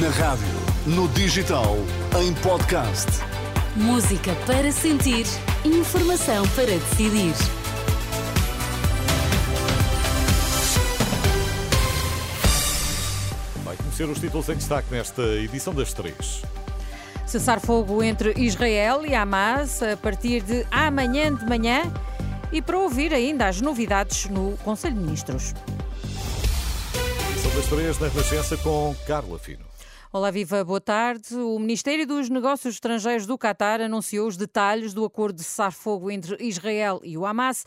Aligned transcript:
Na 0.00 0.08
rádio, 0.08 0.46
no 0.86 1.06
digital, 1.08 1.76
em 2.18 2.32
podcast. 2.34 3.10
Música 3.76 4.34
para 4.46 4.72
sentir, 4.72 5.26
informação 5.66 6.48
para 6.54 6.64
decidir. 6.64 7.34
Vai 13.62 13.76
conhecer 13.76 14.04
os 14.04 14.18
títulos 14.18 14.48
em 14.48 14.54
destaque 14.54 14.90
nesta 14.90 15.22
edição 15.22 15.74
das 15.74 15.92
três. 15.92 16.40
Cessar 17.26 17.60
fogo 17.60 18.02
entre 18.02 18.32
Israel 18.38 19.04
e 19.04 19.14
Hamas 19.14 19.82
a 19.82 19.94
partir 19.94 20.40
de 20.42 20.66
amanhã 20.70 21.34
de 21.34 21.44
manhã 21.44 21.82
e 22.50 22.62
para 22.62 22.78
ouvir 22.78 23.12
ainda 23.12 23.46
as 23.46 23.60
novidades 23.60 24.24
no 24.30 24.56
Conselho 24.64 24.94
de 24.94 25.00
Ministros. 25.00 25.52
Edição 27.32 27.50
das 27.54 27.66
três 27.66 27.98
na 27.98 28.08
Renascença 28.08 28.56
com 28.56 28.96
Carla 29.06 29.38
Fino. 29.38 29.71
Olá, 30.14 30.30
viva, 30.30 30.62
boa 30.62 30.78
tarde. 30.78 31.34
O 31.36 31.58
Ministério 31.58 32.06
dos 32.06 32.28
Negócios 32.28 32.74
Estrangeiros 32.74 33.24
do 33.24 33.38
Catar 33.38 33.80
anunciou 33.80 34.28
os 34.28 34.36
detalhes 34.36 34.92
do 34.92 35.06
acordo 35.06 35.36
de 35.36 35.42
cessar-fogo 35.42 36.10
entre 36.10 36.36
Israel 36.44 37.00
e 37.02 37.16
o 37.16 37.24
Hamas. 37.24 37.64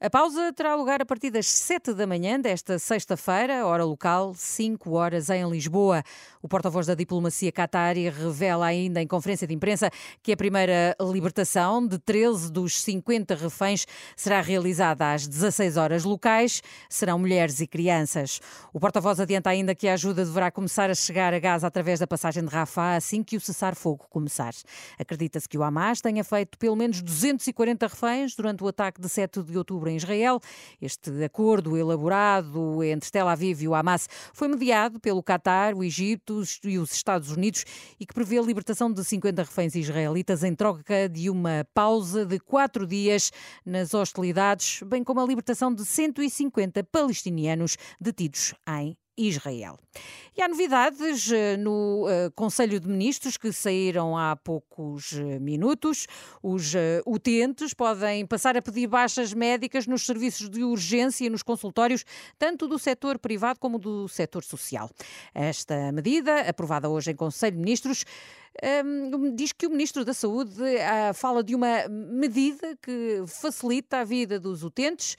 A 0.00 0.08
pausa 0.08 0.52
terá 0.52 0.76
lugar 0.76 1.02
a 1.02 1.04
partir 1.04 1.28
das 1.28 1.48
7 1.48 1.92
da 1.92 2.06
manhã 2.06 2.40
desta 2.40 2.78
sexta-feira, 2.78 3.66
hora 3.66 3.84
local, 3.84 4.32
5 4.32 4.92
horas 4.92 5.28
em 5.28 5.50
Lisboa. 5.50 6.04
O 6.40 6.46
porta-voz 6.46 6.86
da 6.86 6.94
diplomacia 6.94 7.50
catari 7.50 8.08
revela 8.08 8.66
ainda 8.66 9.02
em 9.02 9.08
conferência 9.08 9.44
de 9.44 9.52
imprensa 9.52 9.90
que 10.22 10.30
a 10.30 10.36
primeira 10.36 10.96
libertação 11.00 11.84
de 11.84 11.98
13 11.98 12.52
dos 12.52 12.80
50 12.80 13.34
reféns 13.34 13.88
será 14.14 14.40
realizada 14.40 15.12
às 15.12 15.26
16 15.26 15.76
horas 15.76 16.04
locais. 16.04 16.62
Serão 16.88 17.18
mulheres 17.18 17.58
e 17.58 17.66
crianças. 17.66 18.40
O 18.72 18.78
porta-voz 18.78 19.18
adianta 19.18 19.50
ainda 19.50 19.74
que 19.74 19.88
a 19.88 19.94
ajuda 19.94 20.24
deverá 20.24 20.48
começar 20.48 20.88
a 20.88 20.94
chegar 20.94 21.34
a 21.34 21.40
Gaza 21.40 21.66
através 21.66 21.98
da 21.98 22.06
passagem 22.06 22.44
de 22.44 22.50
Rafah 22.50 22.94
assim 22.94 23.24
que 23.24 23.36
o 23.36 23.40
cessar-fogo 23.40 24.06
começar. 24.08 24.54
Acredita-se 24.96 25.48
que 25.48 25.58
o 25.58 25.62
Hamas 25.64 26.00
tenha 26.00 26.22
feito 26.22 26.56
pelo 26.56 26.76
menos 26.76 27.02
240 27.02 27.84
reféns 27.88 28.36
durante 28.36 28.62
o 28.62 28.68
ataque 28.68 29.00
de 29.00 29.08
7 29.08 29.42
de 29.42 29.58
outubro 29.58 29.87
em 29.88 29.96
Israel. 29.96 30.40
Este 30.80 31.24
acordo 31.24 31.76
elaborado 31.76 32.82
entre 32.84 33.10
Tel 33.10 33.28
Aviv 33.28 33.62
e 33.62 33.68
o 33.68 33.74
Hamas 33.74 34.08
foi 34.32 34.48
mediado 34.48 35.00
pelo 35.00 35.22
Qatar, 35.22 35.74
o 35.74 35.82
Egito 35.82 36.42
e 36.64 36.78
os 36.78 36.92
Estados 36.92 37.30
Unidos 37.30 37.64
e 37.98 38.06
que 38.06 38.14
prevê 38.14 38.38
a 38.38 38.42
libertação 38.42 38.92
de 38.92 39.04
50 39.04 39.42
reféns 39.42 39.74
israelitas 39.74 40.44
em 40.44 40.54
troca 40.54 41.08
de 41.08 41.30
uma 41.30 41.66
pausa 41.74 42.24
de 42.24 42.38
quatro 42.38 42.86
dias 42.86 43.32
nas 43.64 43.94
hostilidades, 43.94 44.82
bem 44.84 45.02
como 45.02 45.20
a 45.20 45.26
libertação 45.26 45.74
de 45.74 45.84
150 45.84 46.84
palestinianos 46.84 47.76
detidos 48.00 48.54
em 48.68 48.96
Israel. 49.18 49.78
E 50.36 50.42
há 50.42 50.46
novidades 50.46 51.32
eh, 51.32 51.56
no 51.56 52.06
uh, 52.06 52.30
Conselho 52.36 52.78
de 52.78 52.86
Ministros 52.86 53.36
que 53.36 53.52
saíram 53.52 54.16
há 54.16 54.36
poucos 54.36 55.10
uh, 55.10 55.40
minutos. 55.40 56.06
Os 56.40 56.74
utentes 57.04 57.74
podem 57.74 58.24
passar 58.24 58.56
a 58.56 58.62
pedir 58.62 58.86
baixas 58.86 59.34
médicas 59.34 59.88
nos 59.88 60.06
serviços 60.06 60.48
de 60.48 60.62
urgência 60.62 61.26
e 61.26 61.30
nos 61.30 61.42
consultórios, 61.42 62.04
tanto 62.38 62.68
do 62.68 62.78
setor 62.78 63.18
privado 63.18 63.58
como 63.58 63.80
do 63.80 64.06
setor 64.06 64.44
social. 64.44 64.88
Esta 65.34 65.90
medida, 65.90 66.42
aprovada 66.42 66.88
hoje 66.88 67.10
em 67.10 67.16
Conselho 67.16 67.56
de 67.56 67.62
Ministros, 67.62 68.04
um, 68.84 69.34
diz 69.34 69.52
que 69.52 69.66
o 69.66 69.70
Ministro 69.70 70.04
da 70.04 70.14
Saúde 70.14 70.54
fala 71.14 71.42
de 71.42 71.54
uma 71.54 71.88
medida 71.88 72.76
que 72.80 73.24
facilita 73.26 73.98
a 73.98 74.04
vida 74.04 74.38
dos 74.38 74.62
utentes 74.62 75.16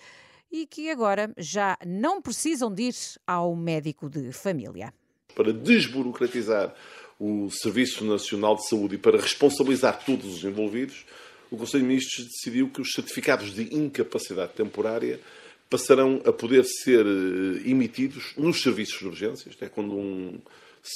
e 0.51 0.65
que 0.65 0.89
agora 0.89 1.31
já 1.37 1.77
não 1.85 2.21
precisam 2.21 2.73
de 2.73 2.83
ir 2.83 2.95
ao 3.25 3.55
médico 3.55 4.09
de 4.09 4.31
família. 4.31 4.93
Para 5.35 5.53
desburocratizar 5.53 6.73
o 7.19 7.49
Serviço 7.51 8.03
Nacional 8.05 8.55
de 8.55 8.67
Saúde 8.67 8.95
e 8.95 8.97
para 8.97 9.19
responsabilizar 9.19 10.03
todos 10.05 10.37
os 10.37 10.43
envolvidos, 10.43 11.05
o 11.51 11.57
Conselho 11.57 11.83
de 11.83 11.89
Ministros 11.89 12.27
decidiu 12.27 12.69
que 12.69 12.81
os 12.81 12.91
certificados 12.93 13.53
de 13.53 13.75
incapacidade 13.75 14.53
temporária 14.53 15.19
passarão 15.69 16.21
a 16.25 16.31
poder 16.31 16.63
ser 16.65 17.05
eh, 17.05 17.69
emitidos 17.69 18.33
nos 18.37 18.61
serviços 18.61 18.99
de 18.99 19.07
urgência. 19.07 19.49
Isto 19.49 19.63
é, 19.65 19.69
quando 19.69 19.95
um, 19.95 20.39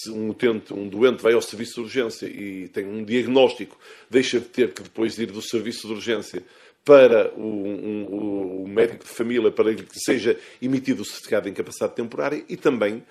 um, 0.09 0.29
utente, 0.29 0.73
um 0.73 0.87
doente 0.87 1.21
vai 1.21 1.33
ao 1.33 1.41
serviço 1.41 1.75
de 1.75 1.81
urgência 1.81 2.25
e 2.25 2.67
tem 2.69 2.85
um 2.85 3.03
diagnóstico, 3.03 3.77
deixa 4.09 4.39
de 4.39 4.45
ter 4.45 4.73
que 4.73 4.81
depois 4.81 5.17
ir 5.19 5.27
do 5.27 5.41
serviço 5.41 5.87
de 5.87 5.93
urgência 5.93 6.43
para 6.85 7.33
o, 7.35 7.41
um, 7.41 8.63
o 8.63 8.67
médico 8.67 9.03
de 9.03 9.09
família 9.09 9.51
para 9.51 9.73
que 9.73 9.99
seja 9.99 10.37
emitido 10.61 11.01
o 11.01 11.05
certificado 11.05 11.45
de 11.45 11.51
incapacidade 11.51 11.95
temporária 11.95 12.43
e 12.47 12.57
também 12.57 13.03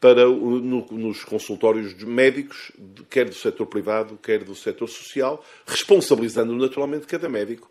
para 0.00 0.26
no, 0.26 0.86
nos 0.90 1.24
consultórios 1.24 1.94
médicos, 2.04 2.70
quer 3.08 3.24
do 3.24 3.34
setor 3.34 3.66
privado, 3.66 4.18
quer 4.22 4.44
do 4.44 4.54
setor 4.54 4.88
social, 4.88 5.44
responsabilizando 5.66 6.54
naturalmente 6.54 7.06
cada 7.06 7.28
médico 7.28 7.70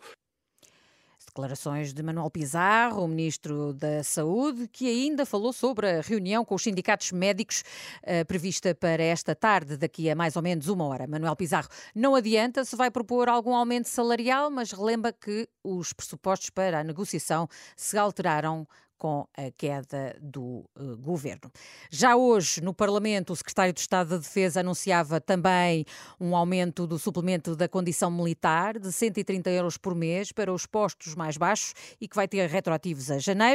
Declarações 1.36 1.92
de 1.92 2.02
Manuel 2.02 2.30
Pizarro, 2.30 3.04
o 3.04 3.08
Ministro 3.08 3.74
da 3.74 4.02
Saúde, 4.02 4.66
que 4.72 4.88
ainda 4.88 5.26
falou 5.26 5.52
sobre 5.52 5.86
a 5.86 6.00
reunião 6.00 6.46
com 6.46 6.54
os 6.54 6.62
sindicatos 6.62 7.12
médicos 7.12 7.62
uh, 8.02 8.24
prevista 8.24 8.74
para 8.74 9.02
esta 9.02 9.34
tarde, 9.34 9.76
daqui 9.76 10.08
a 10.08 10.14
mais 10.14 10.34
ou 10.34 10.40
menos 10.40 10.66
uma 10.68 10.86
hora. 10.86 11.06
Manuel 11.06 11.36
Pizarro 11.36 11.68
não 11.94 12.14
adianta 12.14 12.64
se 12.64 12.74
vai 12.74 12.90
propor 12.90 13.28
algum 13.28 13.54
aumento 13.54 13.86
salarial, 13.86 14.50
mas 14.50 14.72
relembra 14.72 15.12
que 15.12 15.46
os 15.62 15.92
pressupostos 15.92 16.48
para 16.48 16.80
a 16.80 16.84
negociação 16.84 17.46
se 17.76 17.98
alteraram 17.98 18.66
com 18.98 19.26
a 19.36 19.50
queda 19.56 20.16
do 20.20 20.64
uh, 20.76 20.96
governo. 20.98 21.50
Já 21.90 22.16
hoje, 22.16 22.60
no 22.60 22.74
Parlamento, 22.74 23.32
o 23.32 23.36
secretário 23.36 23.72
de 23.72 23.80
Estado 23.80 24.10
da 24.10 24.16
Defesa 24.18 24.60
anunciava 24.60 25.20
também 25.20 25.84
um 26.20 26.34
aumento 26.34 26.86
do 26.86 26.98
suplemento 26.98 27.54
da 27.54 27.68
condição 27.68 28.10
militar 28.10 28.78
de 28.78 28.90
130 28.92 29.50
euros 29.50 29.76
por 29.76 29.94
mês 29.94 30.32
para 30.32 30.52
os 30.52 30.66
postos 30.66 31.14
mais 31.14 31.36
baixos 31.36 31.74
e 32.00 32.08
que 32.08 32.16
vai 32.16 32.26
ter 32.26 32.48
retroativos 32.48 33.10
a 33.10 33.18
janeiro. 33.18 33.46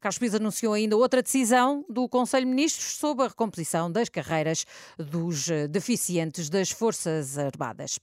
Carlos 0.00 0.18
Pires 0.18 0.34
anunciou 0.34 0.72
ainda 0.72 0.96
outra 0.96 1.22
decisão 1.22 1.84
do 1.88 2.08
Conselho 2.08 2.46
de 2.46 2.50
Ministros 2.50 2.96
sobre 2.96 3.24
a 3.24 3.28
recomposição 3.28 3.90
das 3.90 4.08
carreiras 4.08 4.64
dos 4.98 5.48
eh, 5.50 5.68
deficientes 5.68 6.48
das 6.48 6.70
Forças 6.70 7.38
Armadas. 7.38 7.98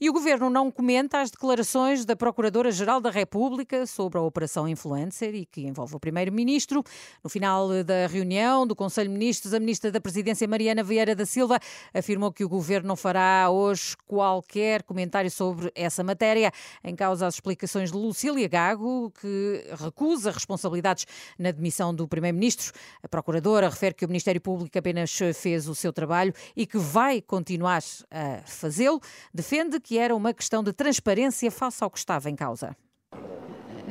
E 0.00 0.08
o 0.08 0.12
governo 0.12 0.50
não 0.50 0.70
comenta 0.70 1.20
as 1.20 1.30
declarações 1.30 2.04
da 2.04 2.16
Procuradora-Geral 2.16 3.00
da 3.00 3.10
República 3.10 3.86
sobre 3.86 4.18
a 4.18 4.22
Operação 4.22 4.68
Influencer 4.68 5.34
e 5.34 5.46
que 5.46 5.62
envolve 5.62 5.96
o 5.96 6.00
primeiro 6.00 6.29
Primeiro-Ministro. 6.30 6.82
No 7.22 7.28
final 7.28 7.68
da 7.84 8.06
reunião 8.06 8.66
do 8.66 8.74
Conselho 8.74 9.08
de 9.08 9.14
Ministros, 9.14 9.52
a 9.52 9.60
Ministra 9.60 9.90
da 9.90 10.00
Presidência, 10.00 10.46
Mariana 10.46 10.82
Vieira 10.82 11.14
da 11.14 11.26
Silva, 11.26 11.58
afirmou 11.92 12.32
que 12.32 12.44
o 12.44 12.48
Governo 12.48 12.88
não 12.88 12.96
fará 12.96 13.50
hoje 13.50 13.96
qualquer 14.06 14.82
comentário 14.84 15.30
sobre 15.30 15.70
essa 15.74 16.02
matéria. 16.02 16.52
Em 16.82 16.94
causa 16.94 17.26
as 17.26 17.34
explicações 17.34 17.90
de 17.90 17.96
Lucília 17.96 18.48
Gago, 18.48 19.12
que 19.20 19.64
recusa 19.78 20.30
responsabilidades 20.30 21.06
na 21.38 21.50
demissão 21.50 21.94
do 21.94 22.06
Primeiro-Ministro. 22.06 22.72
A 23.02 23.08
Procuradora 23.08 23.68
refere 23.68 23.94
que 23.94 24.04
o 24.04 24.08
Ministério 24.08 24.40
Público 24.40 24.78
apenas 24.78 25.18
fez 25.34 25.68
o 25.68 25.74
seu 25.74 25.92
trabalho 25.92 26.32
e 26.56 26.66
que 26.66 26.78
vai 26.78 27.20
continuar 27.20 27.82
a 28.10 28.42
fazê-lo. 28.46 29.00
Defende 29.34 29.80
que 29.80 29.98
era 29.98 30.14
uma 30.14 30.32
questão 30.32 30.62
de 30.62 30.72
transparência 30.72 31.50
face 31.50 31.82
ao 31.82 31.90
que 31.90 31.98
estava 31.98 32.30
em 32.30 32.36
causa. 32.36 32.76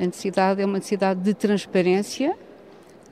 A 0.00 0.06
necessidade 0.06 0.62
é 0.62 0.64
uma 0.64 0.78
necessidade 0.78 1.20
de 1.20 1.34
transparência, 1.34 2.34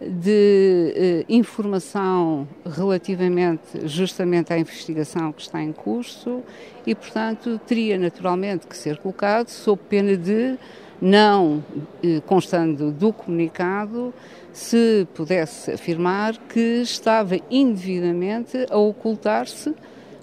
de 0.01 0.95
eh, 0.97 1.25
informação 1.29 2.49
relativamente 2.65 3.87
justamente 3.87 4.55
à 4.55 4.59
investigação 4.59 5.31
que 5.31 5.43
está 5.43 5.63
em 5.63 5.71
curso 5.71 6.43
e, 6.87 6.95
portanto, 6.95 7.61
teria 7.67 7.99
naturalmente 7.99 8.67
que 8.67 8.75
ser 8.75 8.97
colocado 8.97 9.51
sob 9.51 9.83
pena 9.87 10.17
de, 10.17 10.57
não 10.99 11.63
eh, 12.03 12.23
constando 12.25 12.91
do 12.91 13.13
comunicado, 13.13 14.15
se 14.51 15.07
pudesse 15.13 15.73
afirmar 15.73 16.39
que 16.39 16.81
estava 16.81 17.37
indevidamente 17.51 18.67
a 18.71 18.79
ocultar-se 18.79 19.75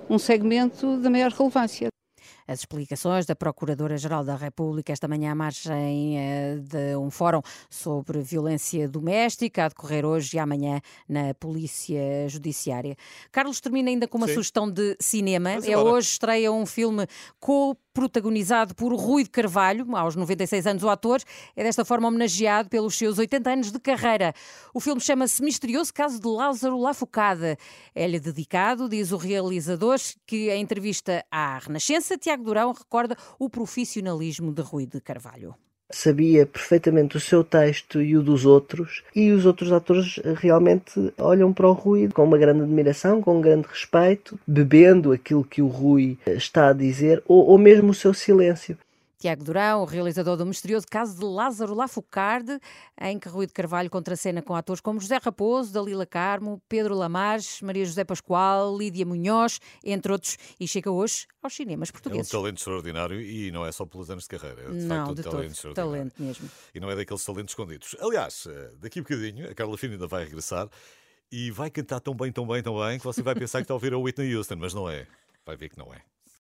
um 0.10 0.18
segmento 0.18 0.98
da 0.98 1.12
maior 1.12 1.30
relevância. 1.30 1.95
As 2.48 2.60
explicações 2.60 3.26
da 3.26 3.36
Procuradora-Geral 3.36 4.24
da 4.24 4.36
República 4.36 4.94
esta 4.94 5.08
manhã 5.08 5.32
à 5.32 5.36
margem 5.36 6.20
eh, 6.20 6.58
de 6.58 6.96
um 6.96 7.10
fórum 7.10 7.42
sobre 7.70 8.22
violência 8.22 8.88
doméstica 8.88 9.66
a 9.66 9.68
decorrer 9.70 10.06
hoje 10.06 10.38
e 10.38 10.40
amanhã 10.40 10.80
na 11.10 11.34
Polícia 11.34 12.30
Judiciária. 12.30 12.96
Carlos 13.32 13.60
termina 13.60 13.90
ainda 13.90 14.08
com 14.08 14.20
uma 14.20 14.28
Sim. 14.28 14.36
sugestão 14.36 14.70
de 14.70 14.96
cinema. 15.00 15.54
É 15.54 15.78
hoje 15.78 16.10
estreia 16.10 16.52
um 16.52 16.66
filme 16.66 17.08
co 17.40 17.76
protagonizado 17.96 18.76
por 18.76 18.94
Rui 18.94 19.24
de 19.24 19.30
Carvalho, 19.30 19.96
aos 19.96 20.18
96 20.18 20.68
anos 20.68 20.84
o 20.84 20.90
ator, 20.90 21.22
é 21.56 21.64
desta 21.64 21.86
forma 21.86 22.10
homenageado 22.10 22.68
pelos 22.68 22.98
seus 22.98 23.18
80 23.18 23.50
anos 23.50 23.72
de 23.72 23.80
carreira. 23.80 24.34
O 24.74 24.82
filme 24.82 25.00
chama-se 25.00 25.42
Misterioso 25.42 25.94
Caso 25.94 26.20
de 26.20 26.28
Lázaro 26.28 26.78
Lafucada. 26.78 27.58
É-lhe 27.96 28.20
dedicado, 28.20 28.90
diz 28.90 29.14
o 29.14 29.18
realizador, 29.18 29.98
que 30.28 30.50
em 30.52 30.62
entrevista 30.62 31.26
à 31.32 31.58
Renascença, 31.58 32.18
Tiago 32.18 32.44
Durão 32.44 32.74
recorda 32.74 33.16
o 33.40 33.50
profissionalismo 33.50 34.52
de 34.54 34.62
Rui 34.62 34.86
de 34.86 35.00
Carvalho. 35.00 35.56
Sabia 35.90 36.46
perfeitamente 36.46 37.18
o 37.18 37.20
seu 37.20 37.44
texto 37.44 38.02
e 38.02 38.18
o 38.18 38.24
dos 38.24 38.46
outros, 38.46 39.04
e 39.16 39.32
os 39.32 39.46
outros 39.46 39.72
atores 39.72 40.20
realmente 40.38 41.14
olham 41.18 41.54
para 41.54 41.68
o 41.68 41.74
Rui 41.74 42.10
com 42.10 42.24
uma 42.24 42.38
grande 42.38 42.62
admiração, 42.62 43.22
com 43.22 43.38
um 43.38 43.42
grande 43.42 43.68
respeito, 43.68 44.40
bebendo 44.46 45.12
aquilo 45.12 45.44
que 45.44 45.62
o 45.62 45.68
Rui 45.68 46.18
está 46.26 46.70
a 46.70 46.74
dizer, 46.74 47.22
ou, 47.28 47.46
ou 47.46 47.58
mesmo 47.58 47.92
o 47.92 47.94
seu 47.94 48.14
silêncio. 48.14 48.78
Tiago 49.26 49.44
Durão, 49.44 49.82
o 49.82 49.86
realizador 49.86 50.38
do 50.38 50.46
misterioso 50.46 50.86
caso 50.88 51.18
de 51.18 51.26
Lázaro 51.26 51.74
Lafocarde, 51.74 52.60
em 53.02 53.18
que 53.18 53.28
Rui 53.28 53.48
de 53.48 53.54
Carvalho 53.54 53.90
contracena 53.90 54.40
com 54.40 54.54
atores 54.54 54.80
como 54.80 55.00
José 55.02 55.18
Raposo, 55.18 55.74
Dalila 55.74 56.06
Carmo, 56.06 56.62
Pedro 56.70 56.94
Lamares, 56.94 57.60
Maria 57.64 57.84
José 57.84 58.04
Pascoal, 58.04 58.78
Lídia 58.78 59.04
Munhoz, 59.04 59.60
entre 59.84 60.12
outros, 60.12 60.38
e 60.60 60.68
chega 60.68 60.92
hoje 60.92 61.26
aos 61.42 61.56
cinemas 61.56 61.90
portugueses. 61.90 62.32
É 62.32 62.38
um 62.38 62.40
talento 62.40 62.58
extraordinário 62.58 63.20
e 63.20 63.50
não 63.50 63.66
é 63.66 63.72
só 63.72 63.84
pelos 63.84 64.12
anos 64.12 64.26
de 64.26 64.30
carreira, 64.30 64.62
é 64.62 64.70
de 64.70 64.86
não, 64.86 64.96
facto 64.96 65.10
um 65.10 65.16
de 65.16 65.24
talento 65.24 65.62
todo, 65.64 65.74
talento 65.74 66.22
mesmo. 66.22 66.52
E 66.76 66.80
não 66.80 66.92
é 66.92 66.96
daqueles 66.96 67.26
talentos 67.26 67.54
escondidos. 67.54 67.96
Aliás, 68.00 68.46
eh, 68.48 68.74
daqui 68.78 69.00
a 69.00 69.02
bocadinho, 69.02 69.50
a 69.50 69.56
Carla 69.56 69.76
Fina 69.76 69.94
ainda 69.94 70.06
vai 70.06 70.24
regressar 70.24 70.70
e 71.32 71.50
vai 71.50 71.72
cantar 71.72 72.00
tão 72.00 72.14
bem, 72.14 72.32
tão 72.32 72.46
bem, 72.46 72.62
tão 72.62 72.78
bem, 72.78 73.00
que 73.00 73.04
você 73.04 73.24
vai 73.24 73.34
pensar 73.34 73.58
que 73.58 73.64
está 73.64 73.74
a 73.74 73.78
ouvir 73.78 73.92
a 73.92 73.98
Whitney 73.98 74.36
Houston, 74.36 74.58
mas 74.58 74.76
não 74.76 74.88
é. 74.88 75.08
Vai 75.44 75.58
ver 75.58 75.70
que 75.70 75.80
não 75.80 75.92
é. 75.92 76.04